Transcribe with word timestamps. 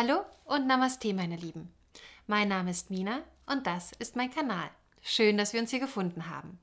Hallo 0.00 0.24
und 0.44 0.68
Namaste, 0.68 1.12
meine 1.12 1.34
Lieben. 1.34 1.72
Mein 2.28 2.46
Name 2.46 2.70
ist 2.70 2.88
Mina 2.88 3.24
und 3.46 3.66
das 3.66 3.90
ist 3.98 4.14
mein 4.14 4.30
Kanal. 4.30 4.70
Schön, 5.02 5.36
dass 5.36 5.52
wir 5.52 5.60
uns 5.60 5.70
hier 5.70 5.80
gefunden 5.80 6.30
haben. 6.30 6.60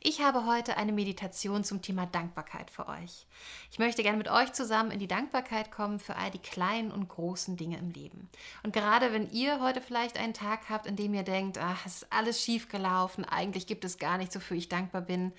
Ich 0.00 0.20
habe 0.20 0.44
heute 0.44 0.76
eine 0.76 0.92
Meditation 0.92 1.64
zum 1.64 1.80
Thema 1.80 2.06
Dankbarkeit 2.06 2.70
für 2.70 2.86
euch. 2.86 3.26
Ich 3.70 3.78
möchte 3.78 4.02
gerne 4.02 4.18
mit 4.18 4.28
euch 4.28 4.52
zusammen 4.52 4.90
in 4.90 4.98
die 4.98 5.08
Dankbarkeit 5.08 5.70
kommen 5.70 5.98
für 5.98 6.16
all 6.16 6.30
die 6.30 6.38
kleinen 6.38 6.92
und 6.92 7.08
großen 7.08 7.56
Dinge 7.56 7.78
im 7.78 7.90
Leben. 7.90 8.28
Und 8.62 8.72
gerade 8.72 9.12
wenn 9.12 9.30
ihr 9.30 9.60
heute 9.60 9.80
vielleicht 9.80 10.18
einen 10.18 10.34
Tag 10.34 10.68
habt, 10.68 10.86
in 10.86 10.96
dem 10.96 11.14
ihr 11.14 11.22
denkt, 11.22 11.58
ach, 11.58 11.86
es 11.86 12.02
ist 12.02 12.12
alles 12.12 12.42
schief 12.42 12.68
gelaufen, 12.68 13.24
eigentlich 13.24 13.66
gibt 13.66 13.84
es 13.84 13.98
gar 13.98 14.18
nichts, 14.18 14.36
wofür 14.36 14.56
ich 14.56 14.68
dankbar 14.68 15.02
bin, 15.02 15.32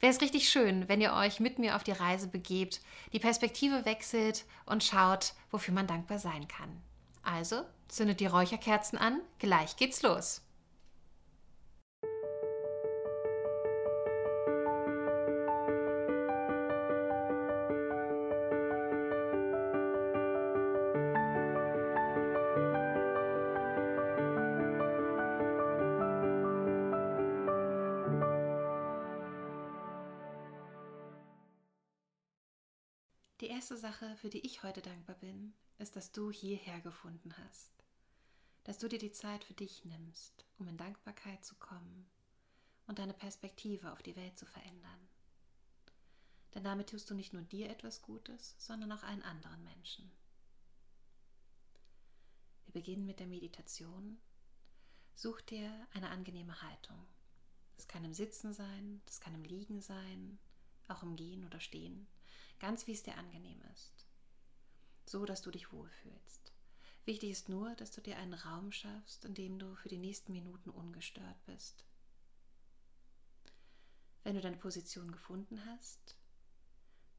wäre 0.00 0.12
es 0.12 0.20
richtig 0.20 0.48
schön, 0.48 0.88
wenn 0.88 1.00
ihr 1.00 1.12
euch 1.12 1.38
mit 1.38 1.58
mir 1.58 1.76
auf 1.76 1.84
die 1.84 1.92
Reise 1.92 2.28
begebt, 2.28 2.80
die 3.12 3.20
Perspektive 3.20 3.84
wechselt 3.84 4.44
und 4.64 4.84
schaut, 4.84 5.34
wofür 5.50 5.74
man 5.74 5.86
dankbar 5.86 6.18
sein 6.18 6.48
kann. 6.48 6.80
Also, 7.22 7.62
zündet 7.88 8.20
die 8.20 8.26
Räucherkerzen 8.26 8.98
an, 8.98 9.20
gleich 9.38 9.76
geht's 9.76 10.02
los. 10.02 10.42
Erste 33.58 33.76
Sache, 33.76 34.14
für 34.18 34.30
die 34.30 34.46
ich 34.46 34.62
heute 34.62 34.80
dankbar 34.82 35.16
bin, 35.16 35.52
ist, 35.78 35.96
dass 35.96 36.12
du 36.12 36.30
hierher 36.30 36.80
gefunden 36.80 37.34
hast. 37.38 37.72
Dass 38.62 38.78
du 38.78 38.86
dir 38.86 39.00
die 39.00 39.10
Zeit 39.10 39.42
für 39.42 39.54
dich 39.54 39.84
nimmst, 39.84 40.46
um 40.58 40.68
in 40.68 40.76
Dankbarkeit 40.76 41.44
zu 41.44 41.56
kommen 41.56 42.08
und 42.86 43.00
deine 43.00 43.14
Perspektive 43.14 43.90
auf 43.90 44.00
die 44.00 44.14
Welt 44.14 44.38
zu 44.38 44.46
verändern. 44.46 45.08
Denn 46.54 46.62
damit 46.62 46.90
tust 46.90 47.10
du 47.10 47.14
nicht 47.14 47.32
nur 47.32 47.42
dir 47.42 47.68
etwas 47.68 48.00
Gutes, 48.00 48.54
sondern 48.58 48.92
auch 48.92 49.02
allen 49.02 49.24
anderen 49.24 49.64
Menschen. 49.64 50.08
Wir 52.66 52.74
beginnen 52.74 53.06
mit 53.06 53.18
der 53.18 53.26
Meditation. 53.26 54.20
Such 55.16 55.40
dir 55.40 55.88
eine 55.94 56.10
angenehme 56.10 56.62
Haltung. 56.62 57.08
Das 57.74 57.88
kann 57.88 58.04
im 58.04 58.14
Sitzen 58.14 58.52
sein, 58.52 59.02
das 59.06 59.18
kann 59.18 59.34
im 59.34 59.42
Liegen 59.42 59.80
sein, 59.80 60.38
auch 60.86 61.02
im 61.02 61.16
Gehen 61.16 61.44
oder 61.44 61.58
Stehen 61.58 62.06
ganz 62.58 62.86
wie 62.86 62.92
es 62.92 63.02
dir 63.02 63.16
angenehm 63.16 63.60
ist, 63.74 64.06
so 65.06 65.24
dass 65.24 65.42
du 65.42 65.50
dich 65.50 65.72
wohlfühlst. 65.72 66.52
Wichtig 67.04 67.30
ist 67.30 67.48
nur, 67.48 67.74
dass 67.76 67.92
du 67.92 68.00
dir 68.02 68.18
einen 68.18 68.34
Raum 68.34 68.70
schaffst, 68.70 69.24
in 69.24 69.34
dem 69.34 69.58
du 69.58 69.74
für 69.76 69.88
die 69.88 69.98
nächsten 69.98 70.32
Minuten 70.32 70.70
ungestört 70.70 71.44
bist. 71.46 71.86
Wenn 74.24 74.34
du 74.34 74.42
deine 74.42 74.58
Position 74.58 75.10
gefunden 75.10 75.64
hast, 75.64 76.18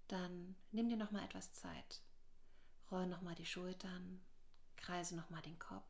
dann 0.08 0.56
nimm 0.72 0.90
dir 0.90 0.98
noch 0.98 1.12
mal 1.12 1.24
etwas 1.24 1.54
Zeit. 1.54 2.02
Roll 2.92 3.08
noch 3.08 3.22
mal 3.22 3.36
die 3.36 3.46
Schultern, 3.46 4.22
kreise 4.76 5.16
noch 5.16 5.30
mal 5.30 5.42
den 5.42 5.58
Kopf. 5.58 5.84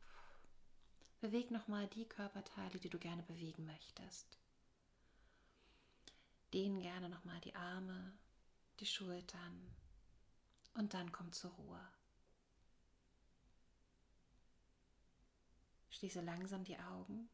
Beweg 1.20 1.50
noch 1.50 1.68
mal 1.68 1.86
die 1.88 2.08
Körperteile, 2.08 2.78
die 2.78 2.88
du 2.88 2.98
gerne 2.98 3.22
bewegen 3.22 3.66
möchtest. 3.66 4.38
Dehn 6.54 6.80
gerne 6.80 7.10
noch 7.10 7.24
mal 7.24 7.40
die 7.40 7.54
Arme, 7.54 8.12
die 8.80 8.86
Schultern 8.86 9.76
und 10.74 10.94
dann 10.94 11.12
komm 11.12 11.30
zur 11.32 11.50
Ruhe. 11.50 11.92
Schließe 15.90 16.22
langsam 16.22 16.64
die 16.64 16.78
Augen 16.78 17.28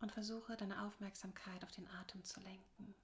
und 0.00 0.10
versuche 0.10 0.56
deine 0.56 0.86
Aufmerksamkeit 0.86 1.62
auf 1.64 1.72
den 1.72 1.86
Atem 1.88 2.24
zu 2.24 2.40
lenken. 2.40 2.94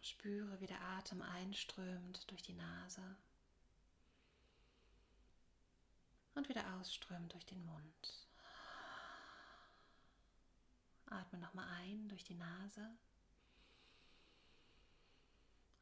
Spüre, 0.00 0.58
wie 0.60 0.66
der 0.66 0.80
Atem 0.80 1.20
einströmt 1.20 2.30
durch 2.30 2.42
die 2.42 2.54
Nase 2.54 3.16
und 6.34 6.48
wieder 6.48 6.74
ausströmt 6.76 7.34
durch 7.34 7.44
den 7.44 7.62
Mund. 7.66 8.25
Atme 11.06 11.38
nochmal 11.38 11.68
ein 11.80 12.08
durch 12.08 12.24
die 12.24 12.34
Nase 12.34 12.96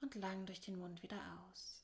und 0.01 0.15
lang 0.15 0.45
durch 0.47 0.61
den 0.61 0.79
Mund 0.79 1.03
wieder 1.03 1.21
aus. 1.49 1.83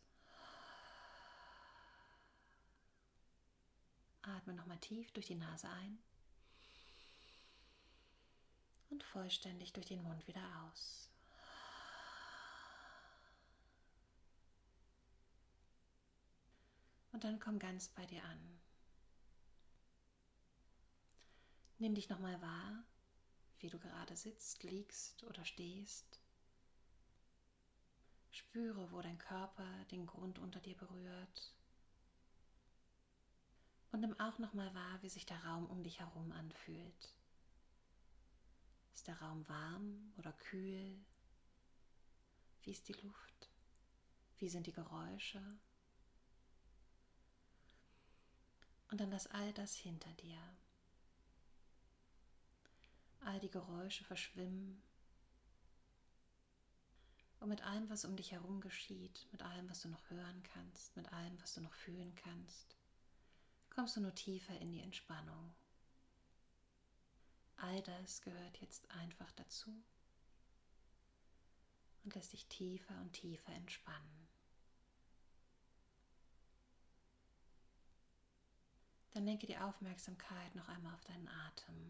Atme 4.22 4.52
nochmal 4.52 4.78
tief 4.78 5.10
durch 5.12 5.26
die 5.26 5.34
Nase 5.34 5.68
ein 5.68 5.98
und 8.90 9.02
vollständig 9.02 9.72
durch 9.72 9.86
den 9.86 10.02
Mund 10.02 10.26
wieder 10.26 10.42
aus. 10.64 11.08
Und 17.12 17.24
dann 17.24 17.40
komm 17.40 17.58
ganz 17.58 17.88
bei 17.88 18.04
dir 18.06 18.22
an. 18.24 18.60
Nimm 21.78 21.94
dich 21.94 22.08
nochmal 22.08 22.40
wahr, 22.42 22.84
wie 23.60 23.68
du 23.68 23.78
gerade 23.78 24.16
sitzt, 24.16 24.62
liegst 24.62 25.22
oder 25.24 25.44
stehst. 25.44 26.20
Spüre, 28.30 28.90
wo 28.92 29.00
dein 29.02 29.18
Körper 29.18 29.84
den 29.90 30.06
Grund 30.06 30.38
unter 30.38 30.60
dir 30.60 30.76
berührt. 30.76 31.54
Und 33.92 34.00
nimm 34.00 34.18
auch 34.20 34.38
nochmal 34.38 34.72
wahr, 34.74 35.02
wie 35.02 35.08
sich 35.08 35.26
der 35.26 35.44
Raum 35.44 35.66
um 35.66 35.82
dich 35.82 36.00
herum 36.00 36.32
anfühlt. 36.32 37.14
Ist 38.94 39.08
der 39.08 39.20
Raum 39.20 39.48
warm 39.48 40.12
oder 40.16 40.32
kühl? 40.32 41.04
Wie 42.62 42.70
ist 42.70 42.88
die 42.88 42.92
Luft? 42.92 43.50
Wie 44.38 44.48
sind 44.48 44.66
die 44.66 44.72
Geräusche? 44.72 45.42
Und 48.90 49.00
dann 49.00 49.10
lass 49.10 49.26
all 49.28 49.52
das 49.52 49.76
hinter 49.76 50.12
dir 50.14 50.40
all 53.24 53.40
die 53.40 53.50
Geräusche 53.50 54.04
verschwimmen. 54.04 54.82
Und 57.40 57.48
mit 57.48 57.62
allem, 57.62 57.88
was 57.88 58.04
um 58.04 58.16
dich 58.16 58.32
herum 58.32 58.60
geschieht, 58.60 59.26
mit 59.32 59.42
allem, 59.42 59.68
was 59.70 59.80
du 59.82 59.88
noch 59.88 60.10
hören 60.10 60.42
kannst, 60.52 60.96
mit 60.96 61.10
allem, 61.12 61.40
was 61.40 61.54
du 61.54 61.62
noch 61.62 61.72
fühlen 61.72 62.14
kannst, 62.14 62.76
kommst 63.70 63.96
du 63.96 64.00
nur 64.00 64.14
tiefer 64.14 64.58
in 64.58 64.72
die 64.72 64.82
Entspannung. 64.82 65.54
All 67.56 67.82
das 67.82 68.20
gehört 68.22 68.58
jetzt 68.60 68.90
einfach 68.90 69.30
dazu 69.32 69.70
und 72.04 72.14
lässt 72.14 72.32
dich 72.32 72.46
tiefer 72.46 72.98
und 73.00 73.12
tiefer 73.12 73.52
entspannen. 73.52 74.28
Dann 79.12 79.24
lenke 79.24 79.46
die 79.46 79.58
Aufmerksamkeit 79.58 80.54
noch 80.54 80.68
einmal 80.68 80.94
auf 80.94 81.04
deinen 81.04 81.28
Atem. 81.28 81.89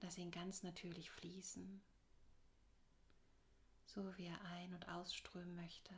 Lass 0.00 0.18
ihn 0.18 0.30
ganz 0.30 0.62
natürlich 0.62 1.10
fließen, 1.10 1.82
so 3.86 4.16
wie 4.18 4.26
er 4.26 4.40
ein- 4.42 4.74
und 4.74 4.88
ausströmen 4.88 5.56
möchte, 5.56 5.94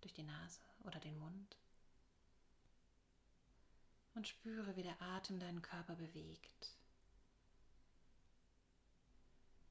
durch 0.00 0.12
die 0.12 0.24
Nase 0.24 0.60
oder 0.84 0.98
den 1.00 1.18
Mund. 1.18 1.56
Und 4.14 4.26
spüre, 4.26 4.76
wie 4.76 4.82
der 4.82 5.00
Atem 5.00 5.38
deinen 5.38 5.62
Körper 5.62 5.94
bewegt. 5.94 6.74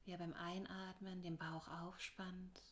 Wie 0.04 0.12
er 0.12 0.18
beim 0.18 0.34
Einatmen 0.34 1.22
den 1.22 1.36
Bauch 1.36 1.66
aufspannt 1.66 2.62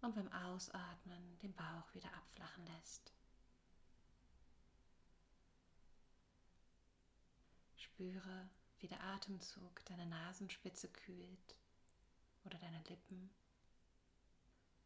und 0.00 0.14
beim 0.14 0.32
Ausatmen 0.32 1.38
den 1.40 1.52
Bauch 1.54 1.92
wieder 1.94 2.12
abflachen 2.14 2.64
lässt. 2.66 3.12
Spüre, 7.98 8.48
wie 8.78 8.86
der 8.86 9.02
Atemzug 9.02 9.84
deine 9.86 10.06
Nasenspitze 10.06 10.86
kühlt 10.88 11.56
oder 12.44 12.56
deine 12.58 12.80
Lippen 12.84 13.28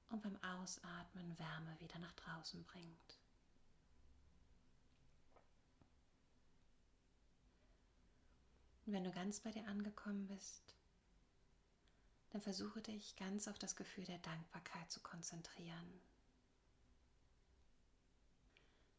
und 0.08 0.22
beim 0.22 0.42
Ausatmen 0.42 1.38
Wärme 1.38 1.78
wieder 1.78 1.98
nach 1.98 2.12
draußen 2.12 2.64
bringt. 2.64 3.18
Und 8.86 8.94
wenn 8.94 9.04
du 9.04 9.12
ganz 9.12 9.40
bei 9.40 9.50
dir 9.50 9.68
angekommen 9.68 10.26
bist, 10.26 10.74
dann 12.30 12.40
versuche 12.40 12.80
dich 12.80 13.14
ganz 13.16 13.46
auf 13.46 13.58
das 13.58 13.76
Gefühl 13.76 14.06
der 14.06 14.20
Dankbarkeit 14.20 14.90
zu 14.90 15.00
konzentrieren. 15.00 16.00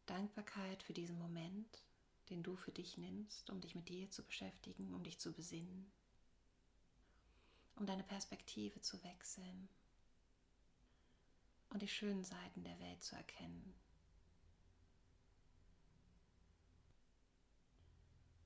Dankbarkeit 0.06 0.84
für 0.84 0.94
diesen 0.94 1.18
Moment 1.18 1.82
den 2.30 2.44
du 2.44 2.56
für 2.56 2.72
dich 2.72 2.98
nimmst, 2.98 3.50
um 3.50 3.62
dich 3.62 3.76
mit 3.76 3.90
dir 3.90 4.10
zu 4.12 4.24
beschäftigen, 4.24 4.94
um 4.94 5.04
dich 5.04 5.20
zu 5.20 5.34
besinnen. 5.34 5.92
um 7.76 7.86
deine 7.86 8.04
Perspektive 8.04 8.82
zu 8.82 9.04
wechseln 9.04 9.70
und 11.70 11.82
die 11.82 11.88
schönen 11.88 12.24
Seiten 12.24 12.64
der 12.64 12.80
Welt 12.80 13.04
zu 13.04 13.16
erkennen. 13.16 13.74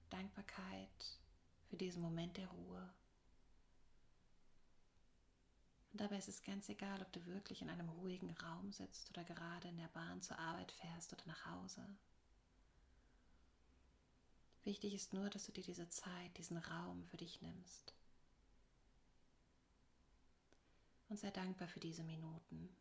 Dankbarkeit 0.10 1.20
für 1.70 1.78
diesen 1.78 2.02
Moment 2.02 2.38
der 2.38 2.48
Ruhe. 2.48 2.94
Und 5.92 6.02
dabei 6.02 6.18
ist 6.18 6.30
es 6.30 6.44
ganz 6.44 6.70
egal, 6.70 7.02
ob 7.02 7.12
du 7.12 7.26
wirklich 7.26 7.62
in 7.62 7.70
einem 7.70 7.90
ruhigen 7.90 8.32
Raum 8.32 8.72
sitzt 8.72 9.10
oder 9.10 9.24
gerade 9.24 9.68
in 9.68 9.78
der 9.78 9.88
Bahn 9.90 10.22
zur 10.22 10.38
Arbeit 10.40 10.72
fährst 10.72 11.12
oder 11.14 11.26
nach 11.26 11.46
Hause. 11.46 11.86
Wichtig 14.68 14.94
ist 14.94 15.14
nur, 15.14 15.30
dass 15.30 15.46
du 15.46 15.54
dir 15.54 15.64
diese 15.64 15.88
Zeit, 15.88 16.38
diesen 16.38 16.58
Raum 16.58 17.06
für 17.06 17.16
dich 17.16 17.42
nimmst. 17.42 17.94
Und 21.08 21.18
sei 21.18 21.32
dankbar 21.32 21.70
für 21.70 21.80
diese 21.80 22.04
Minuten, 22.04 22.76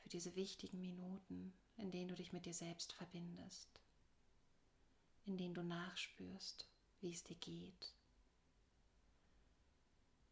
für 0.00 0.08
diese 0.10 0.36
wichtigen 0.36 0.80
Minuten, 0.80 1.52
in 1.76 1.90
denen 1.90 2.06
du 2.06 2.14
dich 2.14 2.32
mit 2.32 2.46
dir 2.46 2.54
selbst 2.54 2.92
verbindest, 2.92 3.80
in 5.26 5.36
denen 5.38 5.54
du 5.54 5.64
nachspürst, 5.64 6.68
wie 7.00 7.12
es 7.12 7.24
dir 7.24 7.34
geht, 7.34 7.92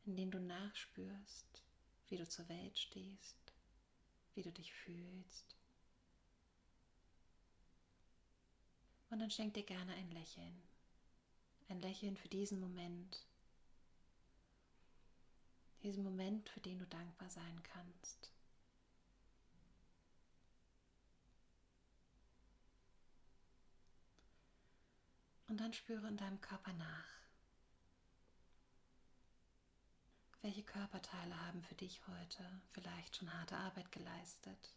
in 0.04 0.14
denen 0.14 0.30
du 0.30 0.38
nachspürst, 0.38 1.64
wie 2.10 2.16
du 2.16 2.28
zur 2.28 2.48
Welt 2.48 2.78
stehst, 2.78 3.52
wie 4.36 4.42
du 4.42 4.52
dich 4.52 4.72
fühlst. 4.72 5.59
Und 9.10 9.18
dann 9.18 9.30
schenk 9.30 9.54
dir 9.54 9.64
gerne 9.64 9.92
ein 9.94 10.10
Lächeln. 10.12 10.62
Ein 11.68 11.80
Lächeln 11.80 12.16
für 12.16 12.28
diesen 12.28 12.60
Moment. 12.60 13.26
Diesen 15.82 16.04
Moment, 16.04 16.48
für 16.48 16.60
den 16.60 16.78
du 16.78 16.86
dankbar 16.86 17.28
sein 17.28 17.62
kannst. 17.62 18.30
Und 25.48 25.58
dann 25.58 25.72
spüre 25.72 26.06
in 26.06 26.16
deinem 26.16 26.40
Körper 26.40 26.72
nach. 26.74 27.20
Welche 30.42 30.62
Körperteile 30.62 31.38
haben 31.46 31.62
für 31.64 31.74
dich 31.74 32.00
heute 32.06 32.62
vielleicht 32.70 33.16
schon 33.16 33.32
harte 33.32 33.56
Arbeit 33.56 33.90
geleistet? 33.90 34.72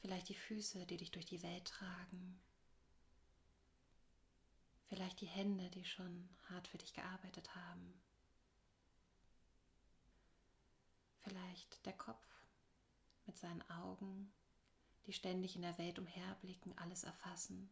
Vielleicht 0.00 0.28
die 0.28 0.34
Füße, 0.34 0.86
die 0.86 0.96
dich 0.96 1.10
durch 1.10 1.26
die 1.26 1.42
Welt 1.42 1.66
tragen. 1.66 2.40
Vielleicht 4.88 5.20
die 5.20 5.26
Hände, 5.26 5.68
die 5.70 5.84
schon 5.84 6.28
hart 6.48 6.68
für 6.68 6.78
dich 6.78 6.94
gearbeitet 6.94 7.54
haben. 7.54 8.00
Vielleicht 11.20 11.84
der 11.84 11.92
Kopf 11.92 12.24
mit 13.26 13.36
seinen 13.36 13.68
Augen, 13.70 14.32
die 15.06 15.12
ständig 15.12 15.56
in 15.56 15.62
der 15.62 15.76
Welt 15.78 15.98
umherblicken, 15.98 16.76
alles 16.78 17.02
erfassen. 17.02 17.68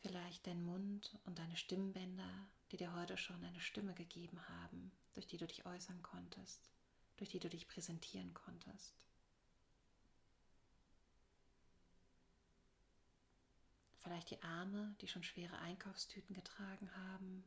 Vielleicht 0.00 0.46
dein 0.46 0.64
Mund 0.64 1.16
und 1.26 1.38
deine 1.38 1.56
Stimmbänder, 1.56 2.48
die 2.72 2.78
dir 2.78 2.92
heute 2.94 3.16
schon 3.16 3.44
eine 3.44 3.60
Stimme 3.60 3.94
gegeben 3.94 4.40
haben, 4.48 4.90
durch 5.12 5.26
die 5.26 5.36
du 5.36 5.46
dich 5.46 5.64
äußern 5.66 6.02
konntest 6.02 6.72
durch 7.16 7.30
die 7.30 7.38
du 7.38 7.48
dich 7.48 7.68
präsentieren 7.68 8.32
konntest. 8.34 8.94
Vielleicht 14.00 14.30
die 14.30 14.42
Arme, 14.42 14.94
die 15.00 15.08
schon 15.08 15.22
schwere 15.22 15.58
Einkaufstüten 15.58 16.34
getragen 16.34 16.90
haben. 16.96 17.44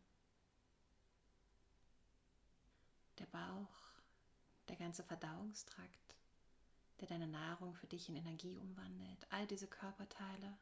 Der 3.19 3.25
Bauch, 3.25 3.85
der 4.69 4.77
ganze 4.77 5.03
Verdauungstrakt, 5.03 6.15
der 7.01 7.07
deine 7.07 7.27
Nahrung 7.27 7.75
für 7.75 7.87
dich 7.87 8.07
in 8.07 8.15
Energie 8.15 8.57
umwandelt. 8.57 9.27
All 9.29 9.45
diese 9.47 9.67
Körperteile, 9.67 10.57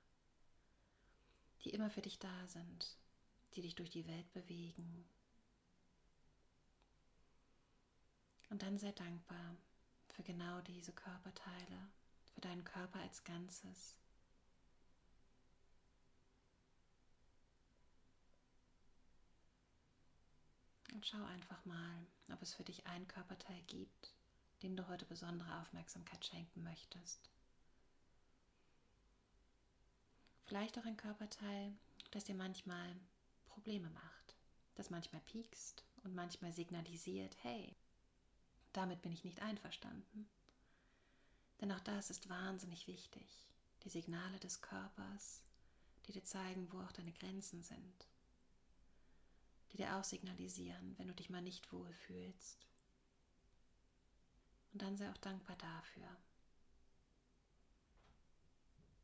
die 1.63 1.69
immer 1.69 1.89
für 1.89 2.01
dich 2.01 2.19
da 2.19 2.47
sind, 2.47 2.97
die 3.55 3.61
dich 3.61 3.75
durch 3.75 3.91
die 3.91 4.07
Welt 4.07 4.31
bewegen, 4.33 5.05
Und 8.53 8.61
dann 8.61 8.77
sei 8.77 8.91
dankbar 8.91 9.57
für 10.09 10.21
genau 10.21 10.61
diese 10.61 10.93
Körperteile, 10.93 11.89
für 12.35 12.41
deinen 12.41 12.63
Körper 12.63 12.99
als 12.99 13.23
Ganzes. 13.23 13.95
Und 20.93 21.03
schau 21.03 21.23
einfach 21.23 21.65
mal, 21.65 22.05
ob 22.31 22.43
es 22.43 22.53
für 22.53 22.63
dich 22.63 22.85
einen 22.85 23.07
Körperteil 23.07 23.59
gibt, 23.63 24.13
dem 24.61 24.75
du 24.75 24.87
heute 24.87 25.07
besondere 25.07 25.59
Aufmerksamkeit 25.59 26.23
schenken 26.23 26.61
möchtest. 26.61 27.31
Vielleicht 30.45 30.77
auch 30.77 30.85
ein 30.85 30.97
Körperteil, 30.97 31.73
das 32.11 32.25
dir 32.25 32.35
manchmal 32.35 32.95
Probleme 33.47 33.89
macht, 33.89 34.35
das 34.75 34.91
manchmal 34.91 35.21
piekst 35.21 35.83
und 36.03 36.13
manchmal 36.13 36.53
signalisiert, 36.53 37.35
hey, 37.41 37.75
damit 38.73 39.01
bin 39.01 39.11
ich 39.11 39.23
nicht 39.23 39.41
einverstanden. 39.41 40.27
Denn 41.61 41.71
auch 41.71 41.79
das 41.81 42.09
ist 42.09 42.29
wahnsinnig 42.29 42.87
wichtig. 42.87 43.47
Die 43.83 43.89
Signale 43.89 44.39
des 44.39 44.61
Körpers, 44.61 45.43
die 46.05 46.11
dir 46.11 46.23
zeigen, 46.23 46.71
wo 46.71 46.79
auch 46.81 46.91
deine 46.91 47.13
Grenzen 47.13 47.61
sind. 47.61 48.07
Die 49.71 49.77
dir 49.77 49.95
auch 49.95 50.03
signalisieren, 50.03 50.97
wenn 50.97 51.07
du 51.07 51.13
dich 51.13 51.29
mal 51.29 51.41
nicht 51.41 51.71
wohl 51.71 51.93
fühlst. 51.93 52.67
Und 54.73 54.81
dann 54.81 54.97
sei 54.97 55.09
auch 55.09 55.17
dankbar 55.17 55.55
dafür, 55.57 56.17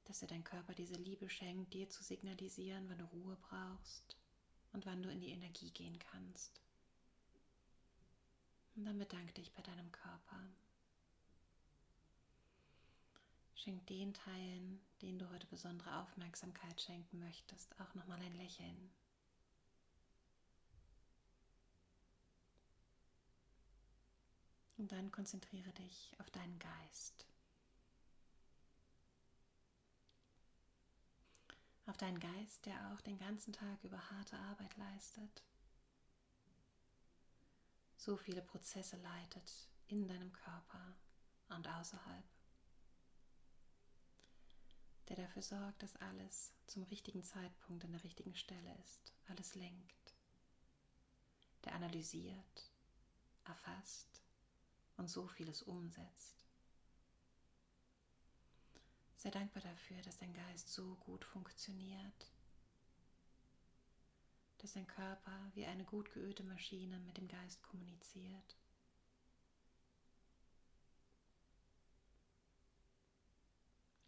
dass 0.05 0.19
dir 0.19 0.27
dein 0.27 0.43
Körper 0.43 0.73
diese 0.73 0.95
Liebe 0.95 1.29
schenkt, 1.29 1.73
dir 1.73 1.87
zu 1.89 2.03
signalisieren, 2.03 2.89
wann 2.89 2.97
du 2.97 3.05
Ruhe 3.05 3.37
brauchst 3.37 4.17
und 4.73 4.85
wann 4.87 5.03
du 5.03 5.09
in 5.09 5.19
die 5.19 5.29
Energie 5.29 5.69
gehen 5.71 5.99
kannst. 5.99 6.59
Und 8.79 8.85
dann 8.85 8.97
bedanke 8.97 9.33
dich 9.33 9.51
bei 9.51 9.61
deinem 9.61 9.91
Körper. 9.91 10.39
Schenk 13.53 13.85
den 13.87 14.13
Teilen, 14.13 14.79
denen 15.01 15.19
du 15.19 15.29
heute 15.31 15.45
besondere 15.47 15.99
Aufmerksamkeit 15.99 16.79
schenken 16.79 17.19
möchtest, 17.19 17.77
auch 17.81 17.93
nochmal 17.93 18.21
ein 18.21 18.37
Lächeln. 18.37 18.89
Und 24.77 24.89
dann 24.93 25.11
konzentriere 25.11 25.73
dich 25.73 26.15
auf 26.19 26.29
deinen 26.29 26.57
Geist. 26.57 27.27
Auf 31.85 31.97
deinen 31.97 32.21
Geist, 32.21 32.65
der 32.65 32.93
auch 32.93 33.01
den 33.01 33.19
ganzen 33.19 33.51
Tag 33.51 33.83
über 33.83 34.09
harte 34.09 34.39
Arbeit 34.39 34.77
leistet 34.77 35.43
so 37.99 38.15
viele 38.15 38.41
Prozesse 38.41 38.95
leitet 38.95 39.67
in 39.87 40.07
deinem 40.07 40.31
Körper 40.31 40.95
und 41.49 41.67
außerhalb, 41.67 42.23
der 45.09 45.17
dafür 45.17 45.41
sorgt, 45.41 45.83
dass 45.83 45.97
alles 45.97 46.53
zum 46.67 46.83
richtigen 46.83 47.23
Zeitpunkt 47.23 47.83
an 47.83 47.91
der 47.91 48.03
richtigen 48.03 48.35
Stelle 48.35 48.73
ist, 48.85 49.13
alles 49.27 49.53
lenkt, 49.55 50.15
der 51.65 51.73
analysiert, 51.73 52.71
erfasst 53.43 54.23
und 54.95 55.09
so 55.09 55.27
vieles 55.27 55.61
umsetzt. 55.63 56.37
Sei 59.17 59.29
dankbar 59.29 59.61
dafür, 59.61 60.01
dass 60.03 60.17
dein 60.17 60.33
Geist 60.33 60.71
so 60.71 60.95
gut 61.01 61.25
funktioniert 61.25 62.31
dass 64.59 64.73
dein 64.73 64.87
Körper 64.87 65.51
wie 65.55 65.65
eine 65.65 65.85
gut 65.85 66.11
geölte 66.13 66.43
Maschine 66.43 66.99
mit 66.99 67.17
dem 67.17 67.27
Geist 67.27 67.63
kommuniziert. 67.63 68.55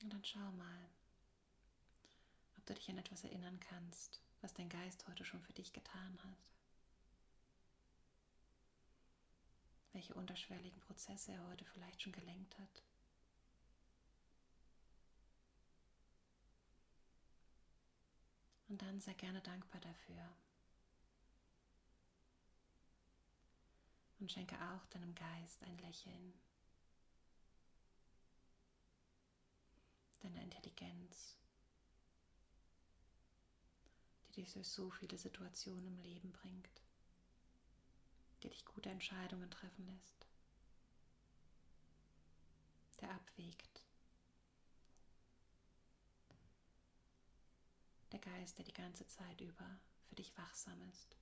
Und 0.02 0.12
dann 0.12 0.24
schau 0.26 0.52
mal, 0.52 0.90
ob 2.58 2.66
du 2.66 2.74
dich 2.74 2.90
an 2.90 2.98
etwas 2.98 3.24
erinnern 3.24 3.60
kannst, 3.60 4.20
was 4.42 4.54
dein 4.54 4.70
Geist 4.70 5.08
heute 5.08 5.24
schon 5.24 5.42
für 5.42 5.54
dich 5.54 5.72
getan 5.74 6.20
hat. 6.24 6.52
Welche 9.94 10.14
unterschwelligen 10.14 10.80
Prozesse 10.82 11.34
er 11.34 11.48
heute 11.48 11.66
vielleicht 11.66 12.02
schon 12.02 12.14
gelenkt 12.14 12.58
hat. 12.58 12.84
Und 18.72 18.82
dann 18.82 19.02
sei 19.02 19.14
gerne 19.16 19.42
dankbar 19.42 19.82
dafür. 19.82 20.34
Und 24.18 24.32
schenke 24.32 24.56
auch 24.56 24.86
deinem 24.86 25.14
Geist 25.14 25.62
ein 25.64 25.78
Lächeln, 25.80 26.34
deiner 30.22 30.42
Intelligenz, 30.42 31.36
die 34.30 34.44
dich 34.44 34.54
durch 34.54 34.70
so 34.70 34.90
viele 34.90 35.18
Situationen 35.18 35.88
im 35.88 35.98
Leben 35.98 36.32
bringt, 36.32 36.82
die 38.42 38.50
dich 38.50 38.64
gute 38.64 38.90
Entscheidungen 38.90 39.52
treffen 39.52 39.86
lässt, 39.86 40.28
der 43.02 43.12
abwägt, 43.12 43.71
der 48.12 48.20
Geist, 48.20 48.58
der 48.58 48.66
die 48.66 48.74
ganze 48.74 49.08
Zeit 49.08 49.42
über 49.42 49.80
für 50.08 50.16
dich 50.16 50.38
wachsam 50.38 50.82
ist. 50.90 51.16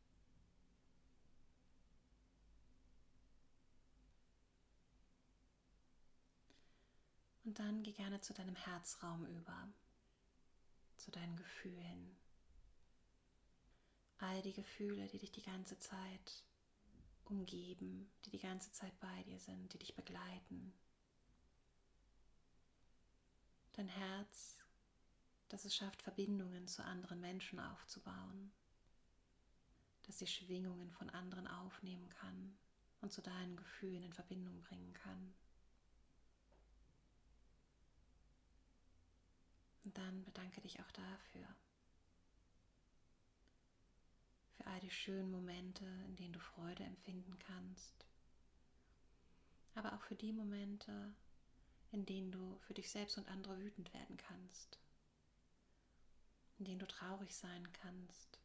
Und 7.49 7.57
dann 7.57 7.81
geh 7.81 7.93
gerne 7.93 8.21
zu 8.21 8.33
deinem 8.33 8.55
Herzraum 8.55 9.25
über, 9.25 9.73
zu 10.97 11.09
deinen 11.09 11.35
Gefühlen. 11.35 12.15
All 14.19 14.41
die 14.43 14.53
Gefühle, 14.53 15.07
die 15.07 15.17
dich 15.17 15.31
die 15.31 15.41
ganze 15.41 15.79
Zeit 15.79 16.43
umgeben, 17.25 18.11
die 18.25 18.31
die 18.31 18.39
ganze 18.39 18.71
Zeit 18.71 18.99
bei 18.99 19.23
dir 19.23 19.39
sind, 19.39 19.73
die 19.73 19.79
dich 19.79 19.95
begleiten. 19.95 20.73
Dein 23.73 23.87
Herz, 23.87 24.57
das 25.49 25.65
es 25.65 25.75
schafft, 25.75 26.01
Verbindungen 26.01 26.67
zu 26.67 26.83
anderen 26.83 27.19
Menschen 27.19 27.59
aufzubauen, 27.59 28.51
dass 30.03 30.17
die 30.17 30.27
Schwingungen 30.27 30.91
von 30.91 31.09
anderen 31.09 31.47
aufnehmen 31.47 32.09
kann 32.09 32.57
und 33.01 33.11
zu 33.11 33.21
deinen 33.21 33.57
Gefühlen 33.57 34.03
in 34.03 34.13
Verbindung 34.13 34.61
bringen 34.61 34.93
kann. 34.93 35.33
Und 39.83 39.97
dann 39.97 40.23
bedanke 40.23 40.61
dich 40.61 40.79
auch 40.79 40.91
dafür. 40.91 41.47
Für 44.57 44.67
all 44.67 44.79
die 44.81 44.91
schönen 44.91 45.31
Momente, 45.31 45.85
in 46.05 46.15
denen 46.15 46.33
du 46.33 46.39
Freude 46.39 46.83
empfinden 46.83 47.39
kannst. 47.39 48.05
Aber 49.73 49.93
auch 49.93 50.01
für 50.01 50.15
die 50.15 50.33
Momente, 50.33 51.15
in 51.91 52.05
denen 52.05 52.31
du 52.31 52.59
für 52.59 52.73
dich 52.73 52.89
selbst 52.89 53.17
und 53.17 53.27
andere 53.29 53.57
wütend 53.59 53.91
werden 53.93 54.17
kannst. 54.17 54.79
In 56.59 56.65
denen 56.65 56.79
du 56.79 56.87
traurig 56.87 57.35
sein 57.35 57.71
kannst. 57.73 58.39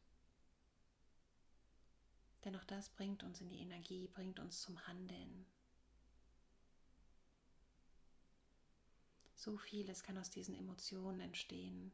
Denn 2.43 2.55
auch 2.55 2.63
das 2.63 2.89
bringt 2.89 3.23
uns 3.23 3.41
in 3.41 3.49
die 3.49 3.59
Energie, 3.59 4.07
bringt 4.07 4.39
uns 4.39 4.61
zum 4.61 4.87
Handeln. 4.87 5.45
So 9.35 9.57
vieles 9.57 10.01
kann 10.01 10.17
aus 10.17 10.29
diesen 10.29 10.55
Emotionen 10.55 11.19
entstehen. 11.19 11.91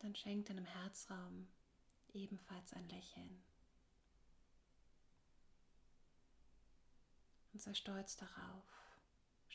Dann 0.00 0.14
schenkt 0.14 0.48
deinem 0.48 0.64
Herzraum 0.64 1.46
ebenfalls 2.12 2.72
ein 2.72 2.88
Lächeln. 2.88 3.42
Und 7.52 7.60
sei 7.60 7.74
stolz 7.74 8.16
darauf, 8.16 8.79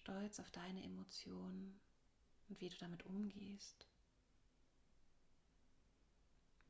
stolz 0.06 0.40
auf 0.40 0.52
deine 0.52 0.84
Emotionen 0.84 1.80
und 2.48 2.62
wie 2.62 2.70
du 2.70 2.78
damit 2.78 3.04
umgehst. 3.08 3.88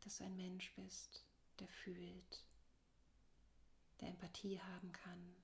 Dass 0.05 0.17
du 0.17 0.23
ein 0.23 0.37
Mensch 0.37 0.73
bist, 0.75 1.25
der 1.59 1.67
fühlt, 1.67 2.45
der 3.99 4.09
Empathie 4.09 4.61
haben 4.61 4.91
kann, 4.93 5.35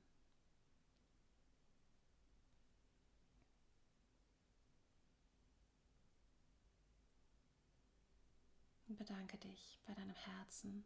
Und 8.88 8.98
bedanke 8.98 9.38
dich 9.38 9.80
bei 9.88 9.94
deinem 9.94 10.14
Herzen. 10.14 10.84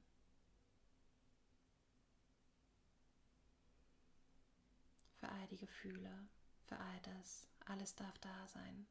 Für 5.19 5.27
all 5.27 5.47
die 5.47 5.57
Gefühle, 5.57 6.27
für 6.67 6.77
all 6.77 6.99
das. 7.01 7.47
Alles 7.65 7.95
darf 7.95 8.17
da 8.19 8.47
sein. 8.47 8.87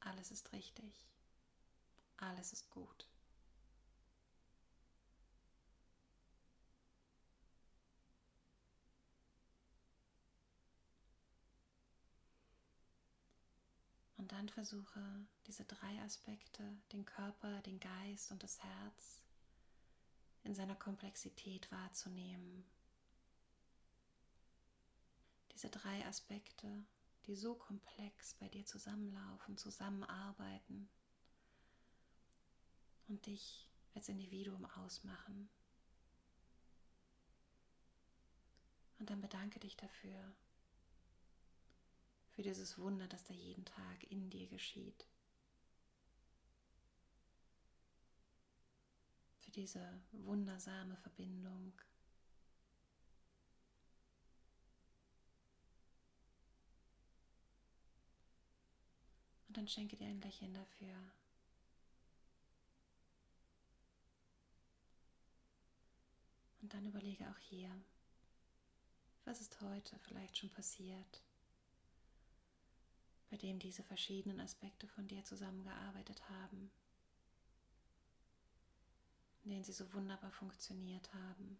Alles 0.00 0.30
ist 0.30 0.52
richtig. 0.52 1.06
Alles 2.16 2.52
ist 2.52 2.70
gut. 2.70 3.06
Und 14.16 14.32
dann 14.32 14.50
versuche 14.50 15.00
diese 15.46 15.64
drei 15.64 15.98
Aspekte, 16.02 16.62
den 16.92 17.06
Körper, 17.06 17.62
den 17.62 17.80
Geist 17.80 18.30
und 18.30 18.42
das 18.42 18.62
Herz, 18.62 19.22
in 20.44 20.54
seiner 20.54 20.76
Komplexität 20.76 21.72
wahrzunehmen. 21.72 22.64
Diese 25.52 25.68
drei 25.68 26.06
Aspekte, 26.06 26.84
die 27.26 27.36
so 27.36 27.54
komplex 27.54 28.34
bei 28.34 28.48
dir 28.48 28.64
zusammenlaufen, 28.64 29.56
zusammenarbeiten 29.56 30.88
und 33.08 33.26
dich 33.26 33.68
als 33.94 34.08
Individuum 34.08 34.64
ausmachen. 34.64 35.50
Und 38.98 39.10
dann 39.10 39.20
bedanke 39.20 39.58
dich 39.58 39.76
dafür, 39.76 40.34
für 42.30 42.42
dieses 42.42 42.78
Wunder, 42.78 43.06
das 43.08 43.24
da 43.24 43.34
jeden 43.34 43.64
Tag 43.64 44.04
in 44.10 44.30
dir 44.30 44.46
geschieht. 44.46 45.06
Für 49.40 49.50
diese 49.50 50.00
wundersame 50.12 50.96
Verbindung. 50.96 51.72
Dann 59.60 59.68
schenke 59.68 59.94
dir 59.94 60.06
ein 60.06 60.22
Lächeln 60.22 60.54
dafür. 60.54 60.96
Und 66.62 66.72
dann 66.72 66.86
überlege 66.86 67.28
auch 67.30 67.38
hier, 67.38 67.70
was 69.26 69.42
ist 69.42 69.60
heute 69.60 69.98
vielleicht 69.98 70.38
schon 70.38 70.48
passiert? 70.48 71.22
bei 73.28 73.36
dem 73.36 73.60
diese 73.60 73.84
verschiedenen 73.84 74.40
Aspekte 74.40 74.88
von 74.88 75.06
dir 75.06 75.24
zusammengearbeitet 75.24 76.28
haben, 76.28 76.68
in 79.44 79.50
denen 79.50 79.62
sie 79.62 79.72
so 79.72 79.92
wunderbar 79.92 80.32
funktioniert 80.32 81.14
haben. 81.14 81.56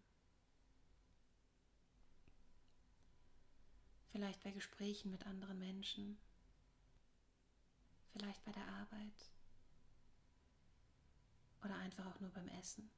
Vielleicht 4.11 4.43
bei 4.43 4.51
Gesprächen 4.51 5.11
mit 5.11 5.25
anderen 5.25 5.59
Menschen, 5.59 6.17
vielleicht 8.11 8.43
bei 8.43 8.51
der 8.51 8.67
Arbeit 8.67 9.31
oder 11.63 11.75
einfach 11.75 12.05
auch 12.07 12.19
nur 12.19 12.31
beim 12.31 12.47
Essen. 12.49 12.89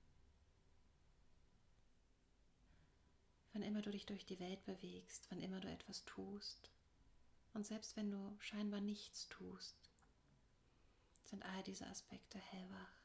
Wann 3.54 3.62
immer 3.62 3.82
du 3.82 3.92
dich 3.92 4.06
durch 4.06 4.26
die 4.26 4.40
Welt 4.40 4.64
bewegst, 4.66 5.28
wann 5.30 5.42
immer 5.42 5.60
du 5.60 5.70
etwas 5.70 6.04
tust, 6.06 6.72
und 7.54 7.68
selbst 7.68 7.96
wenn 7.96 8.10
du 8.10 8.36
scheinbar 8.40 8.82
nichts 8.82 9.28
tust, 9.30 9.78
sind 11.24 11.44
all 11.44 11.64
diese 11.64 11.86
Aspekte 11.86 12.40
hellwach, 12.40 13.04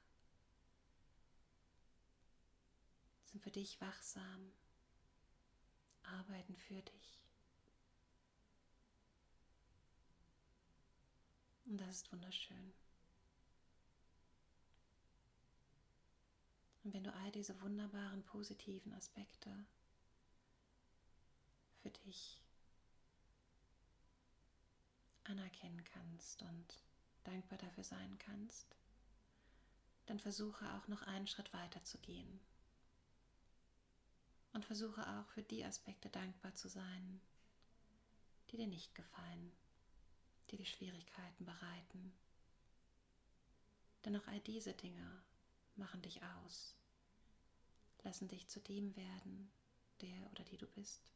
sind 3.26 3.42
für 3.42 3.50
dich 3.50 3.78
wachsam, 3.80 4.52
arbeiten 6.02 6.56
für 6.56 6.80
dich. 6.80 7.27
Und 11.68 11.76
das 11.78 11.96
ist 11.96 12.12
wunderschön. 12.12 12.72
Und 16.82 16.94
wenn 16.94 17.04
du 17.04 17.12
all 17.12 17.30
diese 17.32 17.60
wunderbaren 17.60 18.22
positiven 18.22 18.94
Aspekte 18.94 19.50
für 21.82 21.90
dich 21.90 22.40
anerkennen 25.24 25.84
kannst 25.84 26.42
und 26.42 26.82
dankbar 27.24 27.58
dafür 27.58 27.84
sein 27.84 28.16
kannst, 28.18 28.74
dann 30.06 30.18
versuche 30.18 30.64
auch 30.74 30.88
noch 30.88 31.02
einen 31.02 31.26
Schritt 31.26 31.52
weiter 31.52 31.84
zu 31.84 31.98
gehen. 31.98 32.40
Und 34.54 34.64
versuche 34.64 35.06
auch 35.06 35.28
für 35.28 35.42
die 35.42 35.62
Aspekte 35.62 36.08
dankbar 36.08 36.54
zu 36.54 36.68
sein, 36.68 37.20
die 38.50 38.56
dir 38.56 38.66
nicht 38.66 38.94
gefallen, 38.94 39.52
die 40.50 40.56
dir 40.56 40.66
Schwierigkeiten 40.66 41.44
bereiten. 41.44 42.12
Denn 44.04 44.16
auch 44.16 44.26
all 44.28 44.40
diese 44.40 44.72
Dinge 44.72 45.22
machen 45.76 46.02
dich 46.02 46.22
aus, 46.22 46.74
lassen 48.04 48.28
dich 48.28 48.48
zu 48.48 48.60
dem 48.60 48.94
werden, 48.96 49.50
der 50.00 50.30
oder 50.32 50.44
die 50.44 50.56
du 50.56 50.66
bist. 50.66 51.12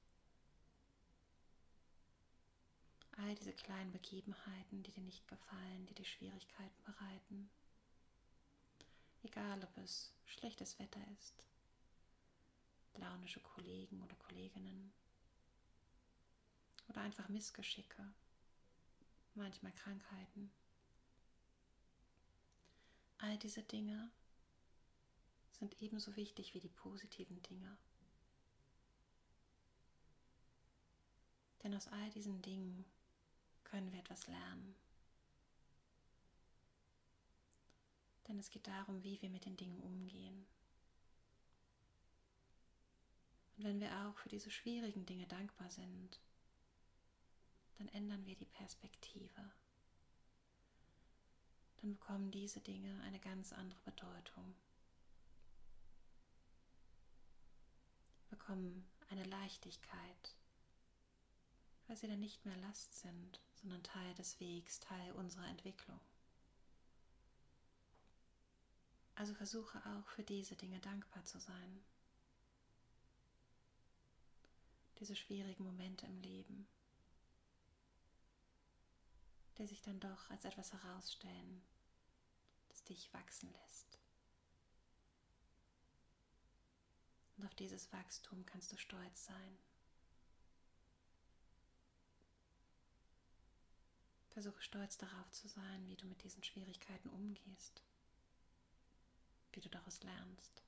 All 3.18 3.34
diese 3.34 3.52
kleinen 3.52 3.92
Begebenheiten, 3.92 4.82
die 4.82 4.90
dir 4.90 5.02
nicht 5.02 5.26
gefallen, 5.28 5.86
die 5.86 5.94
dir 5.94 6.04
Schwierigkeiten 6.04 6.82
bereiten. 6.84 7.50
Egal, 9.22 9.62
ob 9.62 9.76
es 9.78 10.12
schlechtes 10.26 10.78
Wetter 10.78 11.00
ist, 11.18 11.44
launische 12.94 13.40
Kollegen 13.40 14.02
oder 14.02 14.16
Kolleginnen 14.16 14.92
oder 16.88 17.02
einfach 17.02 17.28
Missgeschicke, 17.28 18.12
manchmal 19.34 19.72
Krankheiten. 19.72 20.52
All 23.18 23.38
diese 23.38 23.62
Dinge 23.62 24.10
sind 25.52 25.80
ebenso 25.80 26.16
wichtig 26.16 26.54
wie 26.54 26.60
die 26.60 26.68
positiven 26.68 27.40
Dinge. 27.42 27.76
Denn 31.62 31.74
aus 31.74 31.86
all 31.88 32.10
diesen 32.10 32.42
Dingen 32.42 32.84
können 33.62 33.92
wir 33.92 34.00
etwas 34.00 34.26
lernen. 34.26 34.74
Denn 38.26 38.38
es 38.38 38.50
geht 38.50 38.66
darum, 38.66 39.02
wie 39.04 39.20
wir 39.22 39.30
mit 39.30 39.44
den 39.44 39.56
Dingen 39.56 39.80
umgehen. 39.80 40.46
Und 43.56 43.64
wenn 43.64 43.80
wir 43.80 44.06
auch 44.06 44.18
für 44.18 44.28
diese 44.28 44.50
schwierigen 44.50 45.06
Dinge 45.06 45.26
dankbar 45.26 45.70
sind, 45.70 46.18
dann 47.78 47.88
ändern 47.88 48.24
wir 48.26 48.36
die 48.36 48.44
Perspektive. 48.46 49.52
Dann 51.80 51.94
bekommen 51.94 52.30
diese 52.30 52.60
Dinge 52.60 53.00
eine 53.02 53.18
ganz 53.18 53.52
andere 53.52 53.80
Bedeutung. 53.80 54.54
Bekommen 58.30 58.88
eine 59.10 59.24
Leichtigkeit, 59.24 60.36
weil 61.86 61.96
sie 61.96 62.06
dann 62.06 62.20
nicht 62.20 62.44
mehr 62.44 62.56
Last 62.58 63.00
sind, 63.00 63.40
sondern 63.60 63.82
Teil 63.82 64.14
des 64.14 64.38
Wegs, 64.40 64.80
Teil 64.80 65.12
unserer 65.12 65.48
Entwicklung. 65.48 66.00
Also 69.14 69.34
versuche 69.34 69.78
auch 69.78 70.08
für 70.08 70.22
diese 70.22 70.56
Dinge 70.56 70.78
dankbar 70.80 71.24
zu 71.24 71.38
sein. 71.38 71.80
Diese 74.98 75.16
schwierigen 75.16 75.64
Momente 75.64 76.06
im 76.06 76.18
Leben, 76.20 76.66
die 79.58 79.66
sich 79.66 79.82
dann 79.82 80.00
doch 80.00 80.30
als 80.30 80.44
etwas 80.44 80.72
herausstellen, 80.72 81.62
das 82.68 82.84
dich 82.84 83.12
wachsen 83.12 83.52
lässt. 83.52 83.98
Und 87.36 87.46
auf 87.46 87.54
dieses 87.54 87.92
Wachstum 87.92 88.46
kannst 88.46 88.72
du 88.72 88.76
stolz 88.76 89.26
sein. 89.26 89.58
Versuche 94.30 94.62
stolz 94.62 94.96
darauf 94.96 95.30
zu 95.30 95.46
sein, 95.48 95.86
wie 95.88 95.96
du 95.96 96.06
mit 96.06 96.22
diesen 96.22 96.42
Schwierigkeiten 96.42 97.10
umgehst, 97.10 97.82
wie 99.52 99.60
du 99.60 99.68
daraus 99.68 100.02
lernst, 100.02 100.62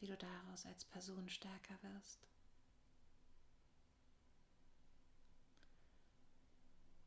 wie 0.00 0.06
du 0.06 0.16
daraus 0.16 0.64
als 0.64 0.84
Person 0.86 1.28
stärker 1.28 1.82
wirst. 1.82 2.31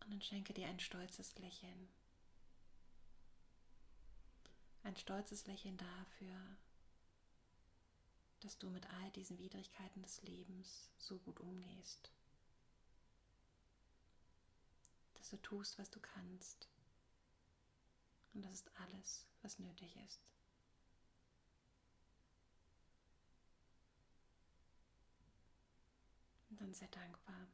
Und 0.06 0.12
dann 0.12 0.22
schenke 0.22 0.54
dir 0.54 0.68
ein 0.68 0.80
stolzes 0.80 1.36
Lächeln. 1.40 1.90
Ein 4.84 4.96
stolzes 4.96 5.48
Lächeln 5.48 5.78
dafür, 5.78 6.58
dass 8.42 8.58
du 8.58 8.70
mit 8.70 8.88
all 8.88 9.12
diesen 9.12 9.40
Widrigkeiten 9.40 10.04
des 10.04 10.22
Lebens 10.22 10.92
so 11.00 11.18
gut 11.18 11.40
umgehst 11.40 12.12
dass 15.26 15.32
du 15.32 15.38
tust, 15.42 15.80
was 15.80 15.90
du 15.90 16.00
kannst. 16.00 16.68
Und 18.36 18.46
das 18.46 18.54
ist 18.54 18.72
alles, 18.76 19.26
was 19.42 19.58
nötig 19.58 19.96
ist. 20.06 20.32
Und 26.52 26.62
dann 26.62 26.76
sehr 26.76 26.90
dankbar 26.90 27.48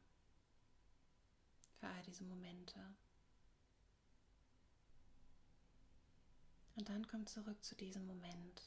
für 1.82 1.88
all 1.88 2.02
diese 2.02 2.22
Momente. 2.22 2.78
Und 6.76 6.88
dann 6.88 7.04
komm 7.08 7.26
zurück 7.26 7.62
zu 7.64 7.74
diesem 7.74 8.06
Moment. 8.06 8.62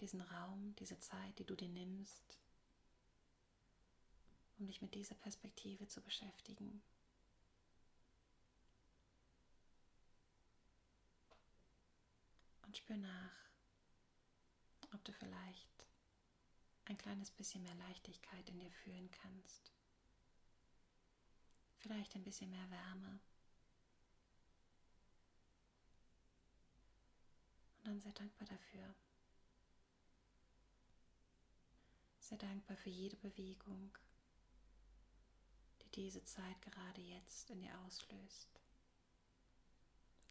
Diesen 0.00 0.20
Raum, 0.20 0.74
diese 0.80 0.98
Zeit, 0.98 1.38
die 1.38 1.44
du 1.44 1.54
dir 1.54 1.68
nimmst, 1.68 2.40
um 4.58 4.66
dich 4.66 4.82
mit 4.82 4.92
dieser 4.96 5.14
Perspektive 5.14 5.86
zu 5.86 6.00
beschäftigen. 6.00 6.82
Und 12.66 12.76
spür 12.76 12.96
nach, 12.96 13.36
ob 14.92 15.04
du 15.04 15.12
vielleicht 15.12 15.86
ein 16.86 16.98
kleines 16.98 17.30
bisschen 17.30 17.62
mehr 17.62 17.74
Leichtigkeit 17.74 18.48
in 18.48 18.58
dir 18.58 18.70
fühlen 18.70 19.10
kannst. 19.10 19.72
Vielleicht 21.78 22.14
ein 22.14 22.24
bisschen 22.24 22.50
mehr 22.50 22.70
Wärme. 22.70 23.20
Und 27.78 27.86
dann 27.86 28.00
sehr 28.00 28.12
dankbar 28.12 28.48
dafür. 28.48 28.94
Sehr 32.20 32.38
dankbar 32.38 32.76
für 32.78 32.90
jede 32.90 33.16
Bewegung, 33.16 33.96
diese 35.94 36.24
Zeit 36.24 36.60
gerade 36.62 37.00
jetzt 37.00 37.50
in 37.50 37.60
dir 37.60 37.78
auslöst. 37.80 38.48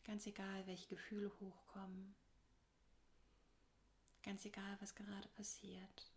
Ganz 0.04 0.26
egal, 0.26 0.66
welche 0.68 0.88
Gefühle 0.88 1.32
hochkommen. 1.39 2.16
Ganz 4.24 4.44
egal, 4.46 4.78
was 4.82 4.96
gerade 4.96 5.28
passiert. 5.30 6.12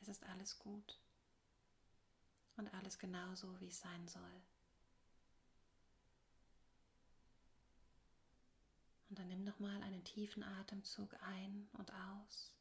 Es 0.00 0.08
ist 0.08 0.24
alles 0.24 0.58
gut. 0.58 0.98
Und 2.56 2.72
alles 2.74 2.98
genauso, 2.98 3.58
wie 3.60 3.68
es 3.68 3.80
sein 3.80 4.08
soll. 4.08 4.42
Und 9.08 9.18
dann 9.18 9.28
nimm 9.28 9.44
nochmal 9.44 9.82
einen 9.82 10.04
tiefen 10.04 10.42
Atemzug 10.42 11.14
ein 11.22 11.68
und 11.72 11.92
aus. 11.92 12.52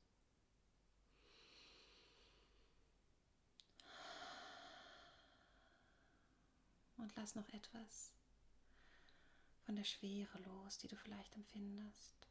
und 6.99 7.15
lass 7.15 7.35
noch 7.35 7.47
etwas 7.49 8.11
von 9.65 9.75
der 9.75 9.83
Schwere 9.83 10.37
los, 10.39 10.77
die 10.77 10.87
du 10.87 10.95
vielleicht 10.95 11.35
empfindest. 11.35 12.27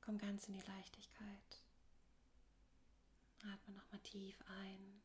Komm 0.00 0.18
ganz 0.18 0.46
in 0.48 0.54
die 0.54 0.66
Leichtigkeit. 0.66 1.63
Atme 3.52 3.74
nochmal 3.74 4.00
tief 4.00 4.36
ein. 4.46 5.02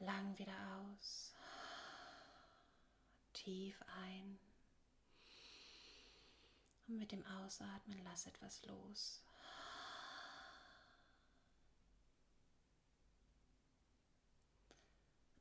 Lang 0.00 0.38
wieder 0.38 0.54
aus. 0.76 1.32
Tief 3.32 3.80
ein. 4.04 4.38
Und 6.86 6.98
mit 6.98 7.12
dem 7.12 7.24
Ausatmen 7.26 8.02
lass 8.04 8.26
etwas 8.26 8.64
los. 8.66 9.22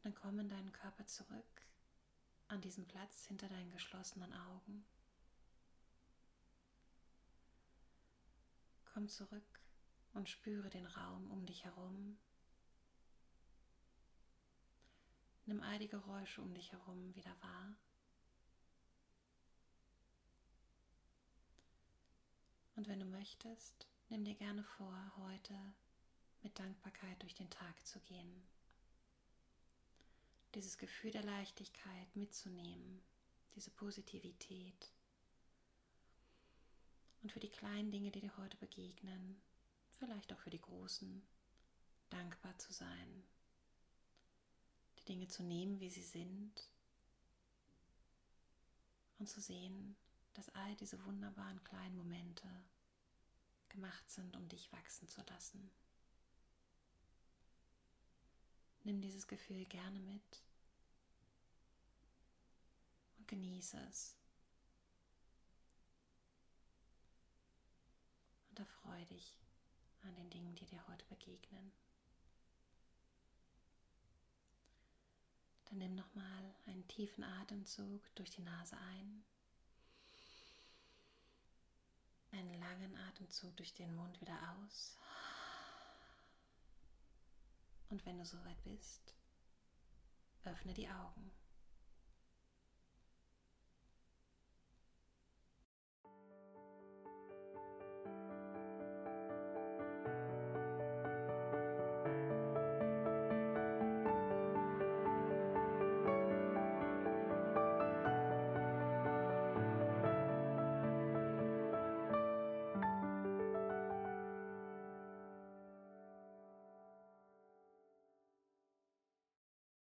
Dann 0.04 0.16
komm 0.16 0.40
in 0.40 0.48
deinen 0.48 0.72
Körper 0.72 1.06
zurück, 1.08 1.62
an 2.48 2.62
diesen 2.62 2.88
Platz 2.88 3.26
hinter 3.28 3.50
deinen 3.50 3.72
geschlossenen 3.72 4.34
Augen. 4.34 4.86
Komm 8.94 9.10
zurück 9.10 9.44
und 10.18 10.30
spüre 10.30 10.70
den 10.70 10.86
Raum 10.86 11.32
um 11.32 11.46
dich 11.46 11.64
herum. 11.64 12.18
Nimm 15.46 15.62
all 15.62 15.80
die 15.80 15.88
Geräusche 15.88 16.42
um 16.42 16.54
dich 16.54 16.72
herum 16.72 17.16
wieder 17.16 17.36
wahr. 17.42 17.76
Und 22.76 22.88
wenn 22.88 23.00
du 23.00 23.06
möchtest, 23.06 23.88
nimm 24.10 24.26
dir 24.26 24.36
gerne 24.36 24.64
vor, 24.64 25.14
heute 25.18 25.58
mit 26.44 26.60
Dankbarkeit 26.60 27.22
durch 27.24 27.34
den 27.34 27.50
Tag 27.50 27.86
zu 27.86 28.00
gehen 28.02 28.48
dieses 30.58 30.78
Gefühl 30.80 31.12
der 31.12 31.24
Leichtigkeit 31.24 32.16
mitzunehmen, 32.16 33.02
diese 33.56 33.70
Positivität. 33.70 34.92
Und 37.22 37.32
für 37.32 37.40
die 37.40 37.50
kleinen 37.50 37.92
Dinge, 37.92 38.12
die 38.12 38.22
dir 38.22 38.36
heute 38.38 38.58
begegnen, 38.58 39.40
vielleicht 39.98 40.32
auch 40.34 40.40
für 40.40 40.50
die 40.50 40.62
großen, 40.62 41.22
dankbar 42.10 42.58
zu 42.58 42.74
sein. 42.74 43.24
Die 45.00 45.06
Dinge 45.06 45.28
zu 45.28 45.44
nehmen, 45.44 45.80
wie 45.80 45.90
sie 45.90 46.04
sind. 46.04 46.70
Und 49.20 49.28
zu 49.28 49.42
sehen, 49.42 49.96
dass 50.36 50.50
all 50.50 50.76
diese 50.76 51.04
wunderbaren 51.06 51.64
kleinen 51.64 51.98
Momente 51.98 52.48
gemacht 53.70 54.10
sind, 54.10 54.36
um 54.36 54.48
dich 54.48 54.72
wachsen 54.72 55.08
zu 55.08 55.22
lassen. 55.24 55.72
Nimm 58.84 59.02
dieses 59.02 59.28
Gefühl 59.28 59.66
gerne 59.66 60.00
mit 60.00 60.44
und 63.18 63.28
genieße 63.28 63.78
es. 63.90 64.16
Und 68.50 68.60
erfreue 68.60 69.06
dich 69.08 69.38
an 70.04 70.16
den 70.16 70.30
Dingen, 70.30 70.56
die 70.56 70.66
dir 70.66 70.86
heute 70.88 71.06
begegnen. 71.06 71.72
Dann 75.66 75.80
nimm 75.80 75.96
nochmal 75.96 76.56
einen 76.66 76.88
tiefen 76.88 77.24
Atemzug 77.24 78.02
durch 78.16 78.30
die 78.30 78.42
Nase 78.42 78.78
ein. 78.78 79.24
Einen 82.32 82.60
langen 82.60 82.96
Atemzug 83.10 83.56
durch 83.58 83.74
den 83.74 83.94
Mund 83.96 84.20
wieder 84.22 84.38
aus. 84.60 84.98
Und 87.90 88.06
wenn 88.06 88.18
du 88.18 88.26
soweit 88.26 88.62
bist, 88.64 89.14
öffne 90.44 90.74
die 90.74 90.88
Augen. 90.88 91.32